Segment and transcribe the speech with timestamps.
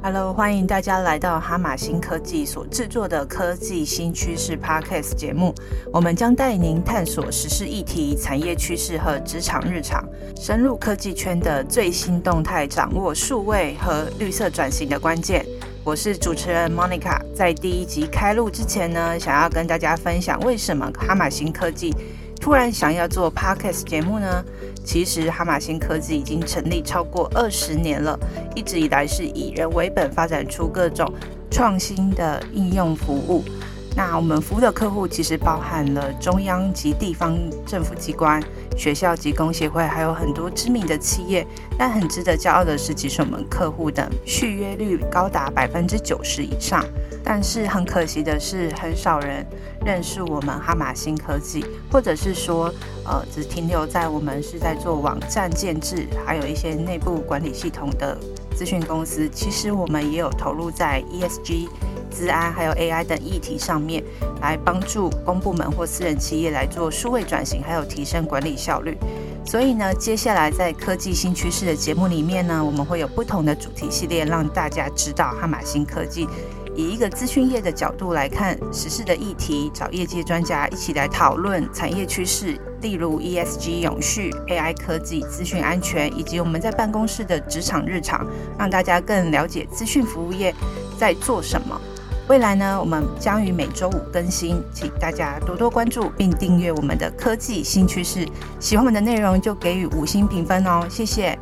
[0.00, 5.52] Hello，欢迎大家来到哈马新科技所制作的科技新趋势 Podcast 节目。
[5.92, 15.44] 我们将带您探索时事议题、产业趋势和职场日常，深入科技圈的最新动态，掌握数位和绿色转型的关键。
[15.82, 17.20] 我是主持人 Monica。
[17.34, 21.92] 在第一集开录之前呢，想要跟大家分享为什么哈马新科技
[22.40, 24.44] 突然想要做 Podcast 节目呢？
[24.84, 28.18] 其实，哈马新科技已经成立超过二十年了，
[28.54, 31.12] 一直以来是以人为本，发展出各种
[31.50, 33.44] 创新的应用服务。
[33.94, 38.40] 那我们服务的客户其实包含了中央及地方政府机关、
[38.76, 41.46] 学校及工协会，还有很多知名的企业。
[41.76, 46.84] 但很值得骄傲的是，其实我们客户的续约率高达百分之九十以上。
[47.30, 49.46] 但是很可惜的是，很少人
[49.84, 52.72] 认识我们哈马新科技，或者是说，
[53.04, 58.16] 呃，只停留在我们是在做网站建制，还有一些内部管理系统的
[58.56, 59.28] 资讯公司。
[59.28, 61.68] 其实我们也有投入在 ESG、
[62.10, 64.02] 资安还有 AI 等议题上面，
[64.40, 68.96] 来帮助公部门或私人企业来做数位转型，还有提升管理效率。
[69.44, 76.26] 所以呢，接下来在科技新趋势的节目里面呢，我们会有不同的主题系列，让大家知道哈马新科技。
[76.78, 88.24] 以一个资讯业的角度来看时事的议题，找业界专家一起来讨论产业趋势，例如 ESG、永续、AI 科技、资讯安全，以及我们在办公室的职场日常，
[88.56, 90.54] 让大家更了解资讯服务业
[90.96, 91.80] 在做什么。
[92.28, 98.24] 未来呢，我们将于每周五更新，请大家多多关注并订阅我们的科技新趋势。
[98.60, 101.36] 喜欢我们的内容就给予五星评分哦，谢谢。